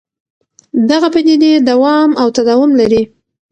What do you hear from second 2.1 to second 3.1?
او تداوم لري.